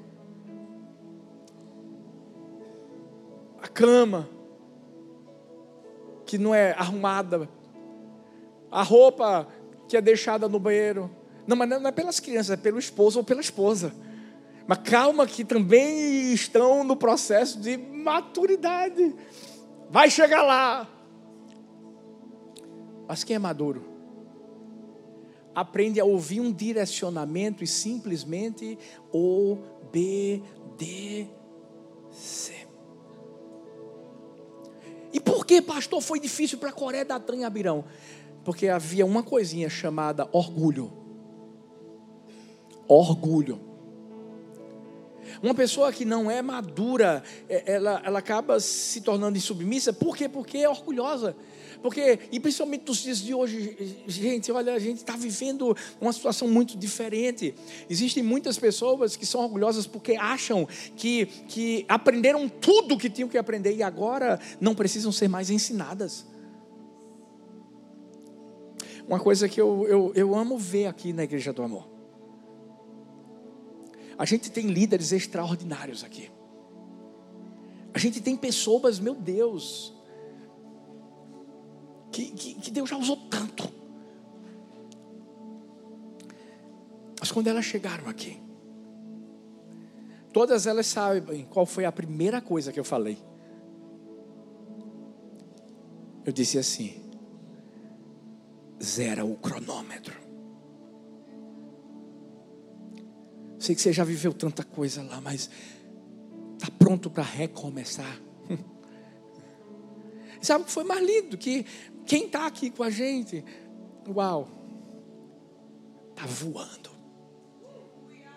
[3.62, 4.30] a cama
[6.26, 7.50] que não é arrumada,
[8.72, 9.48] a roupa
[9.88, 11.10] que é deixada no banheiro.
[11.46, 13.94] Não, mas não é pelas crianças, é pelo esposo ou pela esposa.
[14.66, 19.16] Mas calma que também estão no processo de maturidade.
[19.90, 20.88] Vai chegar lá.
[23.08, 23.97] Mas quem é maduro?
[25.58, 28.78] Aprende a ouvir um direcionamento e simplesmente
[29.12, 29.88] obedecer.
[35.12, 37.86] E por que, pastor, foi difícil para Coré, Datã e Abirão?
[38.46, 40.94] Porque havia uma coisinha chamada orgulho.
[42.88, 43.60] Orgulho.
[45.42, 49.92] Uma pessoa que não é madura, é, ela, ela acaba se tornando insubmissa.
[49.92, 50.30] Por quê?
[50.30, 51.36] Porque é orgulhosa.
[51.82, 56.48] Porque, e principalmente nos dias de hoje, gente, olha, a gente está vivendo uma situação
[56.48, 57.54] muito diferente.
[57.90, 63.30] Existem muitas pessoas que são orgulhosas porque acham que, que aprenderam tudo o que tinham
[63.30, 66.26] que aprender e agora não precisam ser mais ensinadas.
[69.08, 71.88] Uma coisa que eu, eu, eu amo ver aqui na Igreja do Amor.
[74.18, 76.30] A gente tem líderes extraordinários aqui.
[77.94, 79.97] A gente tem pessoas, meu Deus,
[82.18, 83.72] que, que, que Deus já usou tanto.
[87.20, 88.42] Mas quando elas chegaram aqui,
[90.34, 93.20] todas elas sabem qual foi a primeira coisa que eu falei.
[96.26, 97.00] Eu disse assim:
[98.84, 100.18] zera o cronômetro.
[103.60, 105.52] Sei que você já viveu tanta coisa lá, mas
[106.54, 108.20] está pronto para recomeçar.
[110.42, 111.38] Sabe o que foi mais lindo?
[111.38, 111.66] Que
[112.08, 113.44] quem está aqui com a gente,
[114.08, 114.48] uau,
[116.12, 116.90] está voando,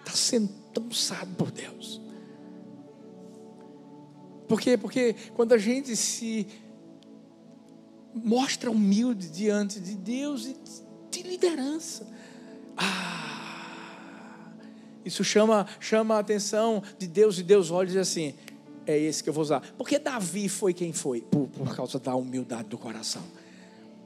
[0.00, 2.00] está sendo tão usado por Deus.
[4.48, 4.76] Por quê?
[4.76, 6.48] Porque quando a gente se
[8.12, 10.56] mostra humilde diante de Deus e
[11.08, 12.04] de liderança,
[12.76, 14.50] ah,
[15.04, 18.34] isso chama, chama a atenção de Deus e Deus olha e diz assim:
[18.84, 19.60] é esse que eu vou usar.
[19.78, 21.20] Porque Davi foi quem foi?
[21.20, 23.22] Por, por causa da humildade do coração.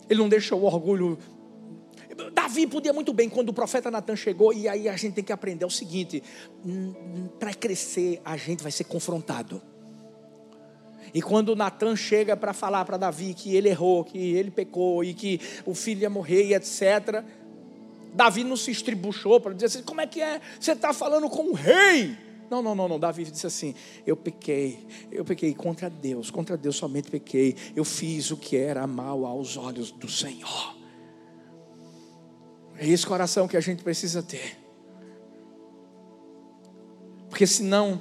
[0.09, 1.19] Ele não deixou o orgulho.
[2.33, 5.33] Davi podia muito bem, quando o profeta Natan chegou, e aí a gente tem que
[5.33, 6.23] aprender é o seguinte:
[7.39, 9.61] para crescer, a gente vai ser confrontado.
[11.13, 15.15] E quando Natan chega para falar para Davi que ele errou, que ele pecou e
[15.15, 17.23] que o filho ia morrer e etc.,
[18.13, 20.41] Davi não se estribuchou para dizer assim: como é que é?
[20.59, 22.17] Você está falando com o rei.
[22.51, 22.99] Não, não, não, não.
[22.99, 23.75] Davi disse assim:
[24.07, 27.57] Eu pequei, eu pequei contra Deus, contra Deus somente pequei.
[27.75, 30.75] Eu fiz o que era mal aos olhos do Senhor.
[32.77, 34.59] É esse coração que a gente precisa ter.
[37.29, 38.01] Porque senão,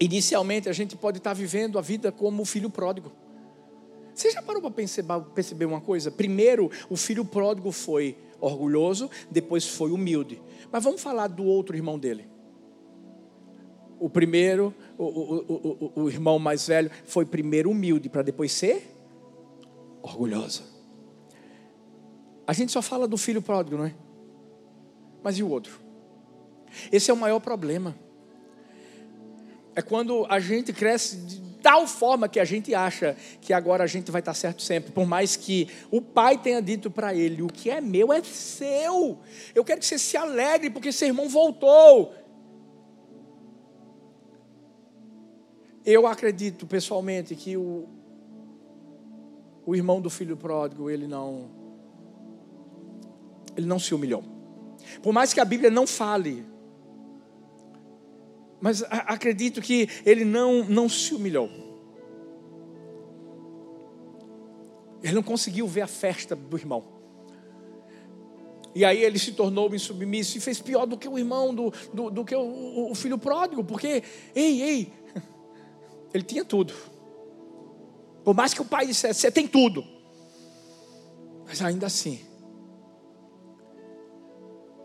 [0.00, 3.12] inicialmente a gente pode estar vivendo a vida como o filho pródigo.
[4.14, 4.70] Você já parou para
[5.34, 6.10] perceber uma coisa?
[6.10, 10.40] Primeiro, o filho pródigo foi orgulhoso, depois foi humilde.
[10.70, 12.28] Mas vamos falar do outro irmão dele.
[13.98, 18.96] O primeiro, o, o, o, o irmão mais velho, foi primeiro humilde para depois ser
[20.02, 20.62] orgulhoso.
[22.46, 23.94] A gente só fala do filho pródigo, não é?
[25.22, 25.80] Mas e o outro?
[26.90, 27.94] Esse é o maior problema.
[29.74, 34.10] É quando a gente cresce tal forma que a gente acha que agora a gente
[34.10, 37.70] vai estar certo sempre, por mais que o pai tenha dito para ele: o que
[37.70, 39.18] é meu é seu.
[39.54, 42.14] Eu quero que você se alegre porque seu irmão voltou.
[45.84, 47.88] Eu acredito pessoalmente que o,
[49.64, 51.50] o irmão do filho pródigo, ele não,
[53.56, 54.22] ele não se humilhou.
[55.02, 56.44] Por mais que a Bíblia não fale
[58.60, 61.48] mas acredito que ele não, não se humilhou.
[65.02, 66.84] Ele não conseguiu ver a festa do irmão.
[68.74, 72.10] E aí ele se tornou insubmisso e fez pior do que o irmão, do, do,
[72.10, 74.02] do que o, o, filho pródigo, porque,
[74.34, 74.92] ei, ei,
[76.14, 76.74] ele tinha tudo.
[78.22, 79.84] Por mais que o pai dissesse, você tem tudo.
[81.46, 82.20] Mas ainda assim,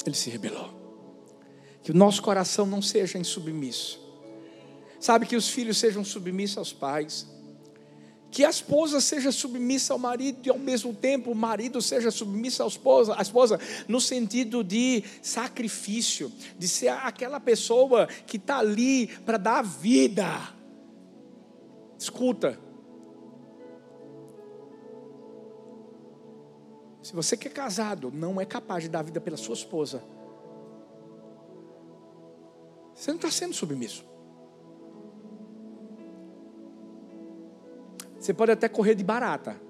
[0.06, 0.85] ele se rebelou.
[1.86, 4.02] Que o nosso coração não seja insubmisso.
[5.00, 7.28] Sabe, que os filhos sejam submissos aos pais.
[8.32, 12.64] Que a esposa seja submissa ao marido e ao mesmo tempo o marido seja submisso
[12.64, 19.06] à esposa, à esposa no sentido de sacrifício, de ser aquela pessoa que está ali
[19.24, 20.26] para dar vida.
[22.00, 22.60] Escuta.
[27.04, 30.15] Se você que é casado não é capaz de dar vida pela sua esposa,
[32.96, 34.06] você não está sendo submisso.
[38.18, 39.62] Você pode até correr de barata.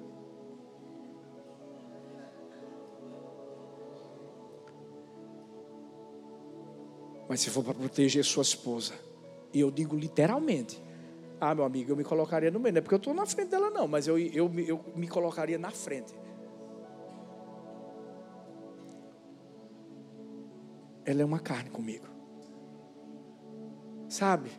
[7.27, 8.93] Mas se for para proteger sua esposa,
[9.51, 10.81] e eu digo literalmente,
[11.41, 13.49] ah, meu amigo, eu me colocaria no meio, não é porque eu estou na frente
[13.49, 16.13] dela, não, mas eu, eu, eu me colocaria na frente.
[21.03, 22.14] Ela é uma carne comigo.
[24.15, 24.49] Sabe?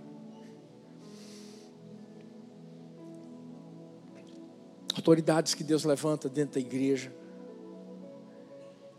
[4.94, 7.11] Autoridades que Deus levanta dentro da igreja.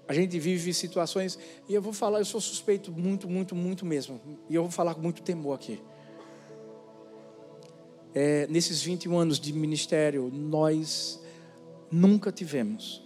[0.08, 1.38] A gente vive situações,
[1.70, 4.20] e eu vou falar, eu sou suspeito muito, muito, muito mesmo.
[4.50, 5.80] E eu vou falar com muito temor aqui.
[8.16, 11.22] É, nesses 21 anos de ministério, nós
[11.92, 13.04] nunca tivemos,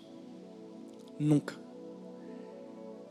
[1.19, 1.59] nunca,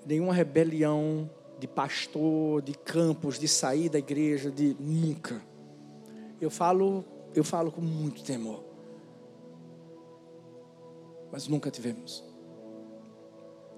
[0.07, 1.28] nenhuma rebelião
[1.61, 5.40] de pastor, de campos, de sair da igreja, de nunca.
[6.40, 7.04] Eu falo,
[7.34, 8.64] eu falo com muito temor.
[11.30, 12.24] Mas nunca tivemos.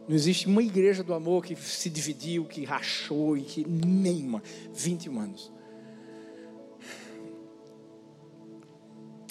[0.08, 4.42] Não existe uma igreja do amor que se dividiu, que rachou e que nenhuma.
[4.72, 5.52] 21 anos.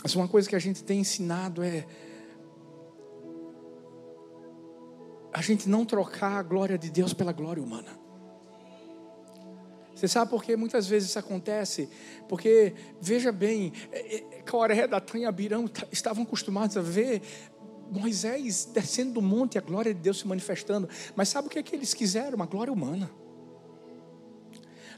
[0.03, 1.85] Mas uma coisa que a gente tem ensinado é
[5.33, 8.00] a gente não trocar a glória de Deus pela glória humana.
[10.01, 11.87] Você sabe por que muitas vezes isso acontece?
[12.27, 17.21] Porque, veja bem, é, é, Coré, Datã e Abirão estavam acostumados a ver
[17.91, 20.89] Moisés descendo do monte e a glória de Deus se manifestando.
[21.15, 22.35] Mas sabe o que, é que eles quiseram?
[22.35, 23.11] Uma glória humana.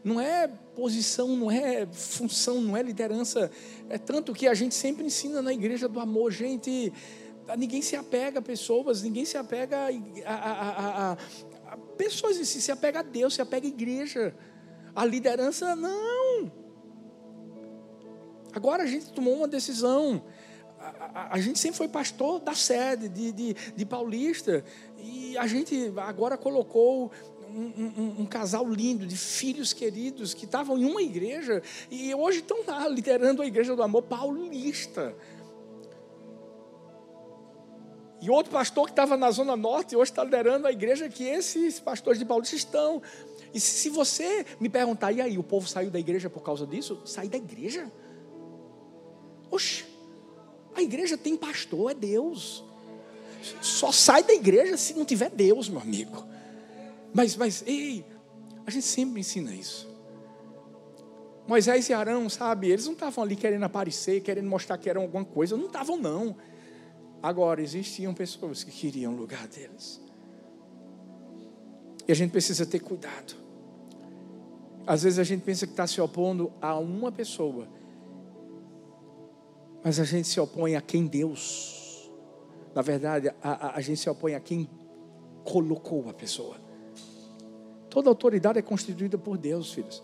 [0.06, 3.52] Não é posição, não é função, não é liderança.
[3.90, 6.94] É tanto que a gente sempre ensina na igreja do amor, gente.
[7.58, 9.80] Ninguém se apega a pessoas, ninguém se apega
[10.26, 11.18] a, a, a,
[11.74, 14.34] a pessoas em si, se apega a Deus, se apega à igreja.
[14.96, 16.52] A liderança, não.
[18.54, 20.24] Agora a gente tomou uma decisão.
[20.80, 24.64] A, a, a gente sempre foi pastor da sede, de, de, de, Paulista.
[25.00, 27.12] E a gente agora colocou
[27.50, 31.64] um, um, um, casal lindo, de filhos queridos, que estavam em uma igreja.
[31.90, 35.16] E hoje estão lá liderando a igreja do amor paulista.
[38.24, 41.78] E outro pastor que estava na Zona Norte, hoje está liderando a igreja que esses
[41.78, 43.02] pastores de Paulista estão.
[43.54, 47.00] E se você me perguntar, e aí, o povo saiu da igreja por causa disso?
[47.06, 47.92] Sair da igreja?
[49.52, 49.86] Oxe,
[50.76, 52.64] a igreja tem pastor, é Deus.
[53.62, 56.26] Só sai da igreja se não tiver Deus, meu amigo.
[57.14, 58.04] Mas, mas, ei,
[58.66, 59.88] a gente sempre ensina isso.
[61.48, 65.26] Moisés e Arão, sabe, eles não estavam ali querendo aparecer, querendo mostrar que eram alguma
[65.26, 66.36] coisa, não estavam, não.
[67.22, 70.02] Agora, existiam pessoas que queriam o lugar deles.
[72.08, 73.43] E a gente precisa ter cuidado.
[74.86, 77.68] Às vezes a gente pensa que está se opondo a uma pessoa,
[79.84, 82.12] mas a gente se opõe a quem Deus,
[82.76, 84.70] na verdade, a, a, a gente se opõe a quem
[85.44, 86.58] colocou a pessoa.
[87.90, 90.04] Toda autoridade é constituída por Deus, filhos.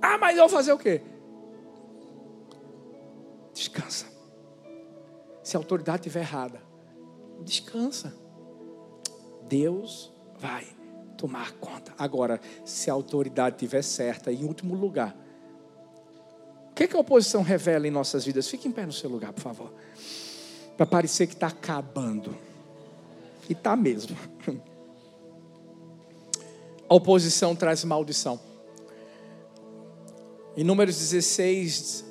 [0.00, 1.00] Ah, mas eu vou fazer o quê?
[3.52, 4.06] Descansa.
[5.44, 6.60] Se a autoridade estiver errada,
[7.44, 8.16] descansa.
[9.46, 10.81] Deus vai
[11.12, 11.92] tomar conta.
[11.98, 15.16] Agora, se a autoridade estiver certa, em último lugar,
[16.70, 18.48] o que, é que a oposição revela em nossas vidas?
[18.48, 19.72] Fique em pé no seu lugar, por favor.
[20.76, 22.36] Para parecer que está acabando.
[23.48, 24.16] E está mesmo.
[26.88, 28.38] A oposição traz maldição.
[30.54, 32.04] Em Números 16,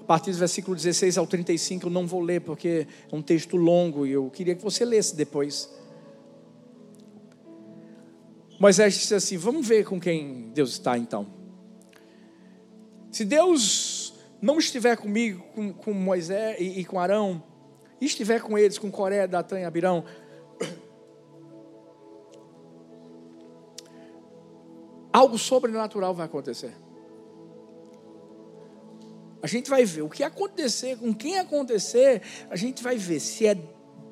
[0.00, 3.56] a partir do versículo 16 ao 35, eu não vou ler porque é um texto
[3.56, 5.68] longo e eu queria que você lesse depois.
[8.58, 11.26] Moisés disse assim: Vamos ver com quem Deus está então.
[13.10, 17.42] Se Deus não estiver comigo, com, com Moisés e, e, com Arão,
[18.00, 20.04] e estiver com eles, com Coré, Datã e Abirão,
[25.12, 26.74] algo sobrenatural vai acontecer.
[29.42, 33.46] A gente vai ver o que acontecer, com quem acontecer, a gente vai ver se,
[33.46, 33.56] é,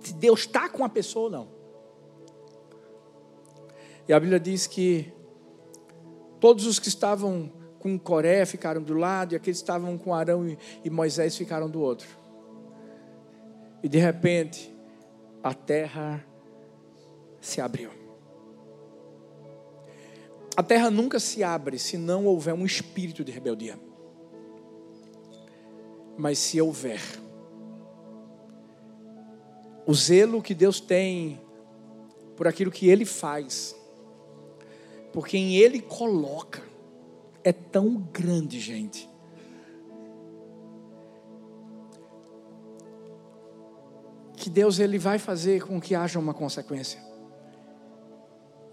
[0.01, 1.54] se Deus está com a pessoa ou não.
[4.07, 5.13] E a Bíblia diz que
[6.39, 10.57] todos os que estavam com Coré ficaram do lado, e aqueles que estavam com Arão
[10.85, 12.09] e Moisés ficaram do outro.
[13.83, 14.75] E de repente,
[15.43, 16.25] a terra
[17.41, 17.91] se abriu.
[20.57, 23.79] A terra nunca se abre se não houver um espírito de rebeldia.
[26.17, 27.01] Mas se houver,
[29.85, 31.41] o zelo que Deus tem
[32.37, 33.77] por aquilo que Ele faz,
[35.15, 36.61] por quem Ele coloca,
[37.45, 39.09] é tão grande, gente.
[44.37, 47.01] Que Deus ele vai fazer com que haja uma consequência.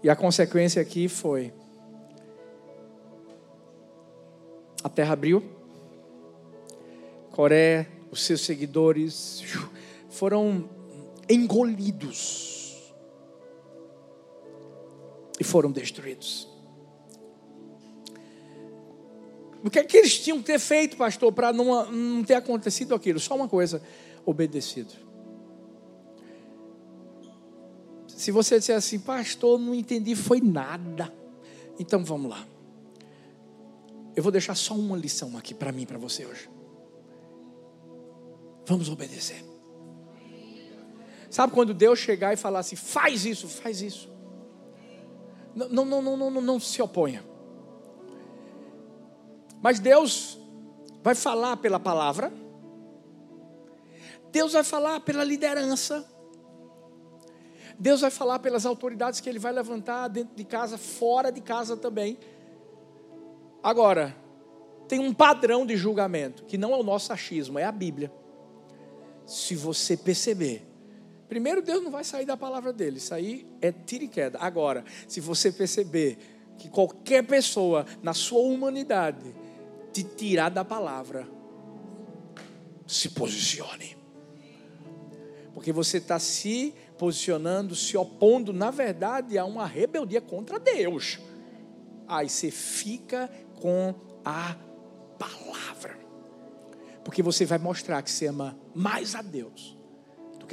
[0.02, 1.54] E a consequência aqui foi:
[4.82, 5.44] a terra abriu,
[7.30, 9.44] Coré, os seus seguidores
[10.10, 10.68] foram
[11.28, 12.51] engolidos
[15.42, 16.48] e foram destruídos.
[19.64, 22.94] O que é que eles tinham que ter feito, pastor, para não, não ter acontecido
[22.94, 23.18] aquilo?
[23.18, 23.82] Só uma coisa:
[24.24, 24.92] obedecido.
[28.06, 31.12] Se você disser assim, pastor, não entendi, foi nada.
[31.78, 32.46] Então vamos lá.
[34.14, 36.48] Eu vou deixar só uma lição aqui para mim, para você hoje.
[38.64, 39.44] Vamos obedecer.
[41.30, 44.12] Sabe quando Deus chegar e falar assim, faz isso, faz isso.
[45.54, 47.24] Não, não, não, não, não, se oponha.
[49.60, 50.38] Mas Deus
[51.02, 52.32] vai falar pela palavra.
[54.30, 56.08] Deus vai falar pela liderança.
[57.78, 61.76] Deus vai falar pelas autoridades que Ele vai levantar dentro de casa, fora de casa
[61.76, 62.18] também.
[63.62, 64.16] Agora,
[64.88, 68.12] tem um padrão de julgamento, que não é o nosso achismo, é a Bíblia.
[69.26, 70.66] Se você perceber
[71.32, 72.98] Primeiro, Deus não vai sair da palavra dele.
[72.98, 74.38] Isso aí é tiro e queda.
[74.38, 76.18] Agora, se você perceber
[76.58, 79.34] que qualquer pessoa na sua humanidade
[79.94, 81.26] te tirar da palavra,
[82.86, 83.96] se posicione.
[85.54, 91.18] Porque você está se posicionando, se opondo, na verdade, a uma rebeldia contra Deus.
[92.06, 94.54] Aí você fica com a
[95.18, 95.98] palavra.
[97.02, 99.80] Porque você vai mostrar que você ama mais a Deus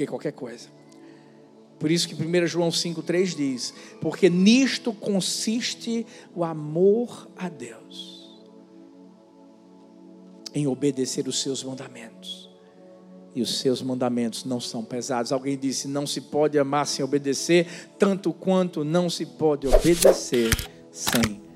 [0.00, 0.68] que qualquer coisa.
[1.78, 8.38] Por isso que 1 João 5,3 diz: Porque nisto consiste o amor a Deus,
[10.54, 12.48] em obedecer os seus mandamentos.
[13.32, 15.32] E os seus mandamentos não são pesados.
[15.32, 17.66] Alguém disse: Não se pode amar sem obedecer,
[17.98, 20.50] tanto quanto não se pode obedecer
[20.90, 21.49] sem